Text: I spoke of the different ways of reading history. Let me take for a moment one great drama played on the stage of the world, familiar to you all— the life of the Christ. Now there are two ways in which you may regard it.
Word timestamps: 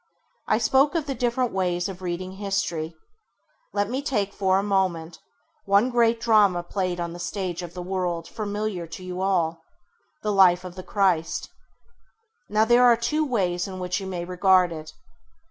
I 0.47 0.57
spoke 0.57 0.95
of 0.95 1.05
the 1.05 1.13
different 1.13 1.51
ways 1.51 1.87
of 1.87 2.01
reading 2.01 2.37
history. 2.37 2.95
Let 3.71 3.87
me 3.87 4.01
take 4.01 4.33
for 4.33 4.57
a 4.57 4.63
moment 4.63 5.19
one 5.65 5.91
great 5.91 6.19
drama 6.19 6.63
played 6.63 6.99
on 6.99 7.13
the 7.13 7.19
stage 7.19 7.61
of 7.61 7.75
the 7.75 7.83
world, 7.83 8.27
familiar 8.27 8.87
to 8.87 9.03
you 9.03 9.21
all— 9.21 9.63
the 10.23 10.31
life 10.33 10.63
of 10.65 10.73
the 10.73 10.81
Christ. 10.81 11.51
Now 12.49 12.65
there 12.65 12.83
are 12.85 12.97
two 12.97 13.23
ways 13.23 13.67
in 13.67 13.77
which 13.77 13.99
you 13.99 14.07
may 14.07 14.25
regard 14.25 14.71
it. 14.71 14.91